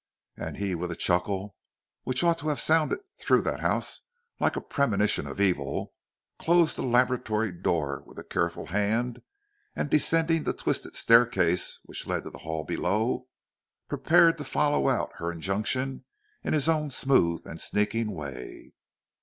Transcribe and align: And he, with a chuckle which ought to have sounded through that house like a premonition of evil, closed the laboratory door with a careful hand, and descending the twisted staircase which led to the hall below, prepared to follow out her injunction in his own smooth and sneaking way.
And 0.35 0.57
he, 0.57 0.73
with 0.73 0.89
a 0.91 0.95
chuckle 0.95 1.55
which 2.05 2.23
ought 2.23 2.39
to 2.39 2.47
have 2.49 2.59
sounded 2.59 3.01
through 3.19 3.43
that 3.43 3.59
house 3.59 4.01
like 4.39 4.55
a 4.55 4.59
premonition 4.61 5.27
of 5.27 5.39
evil, 5.39 5.93
closed 6.39 6.75
the 6.75 6.81
laboratory 6.81 7.51
door 7.51 8.01
with 8.07 8.17
a 8.17 8.23
careful 8.23 8.65
hand, 8.65 9.21
and 9.75 9.91
descending 9.91 10.43
the 10.43 10.53
twisted 10.53 10.95
staircase 10.95 11.77
which 11.83 12.07
led 12.07 12.23
to 12.23 12.31
the 12.31 12.39
hall 12.39 12.63
below, 12.63 13.27
prepared 13.89 14.39
to 14.39 14.43
follow 14.43 14.89
out 14.89 15.11
her 15.19 15.31
injunction 15.31 16.05
in 16.43 16.53
his 16.53 16.67
own 16.67 16.89
smooth 16.89 17.45
and 17.45 17.61
sneaking 17.61 18.09
way. 18.09 18.73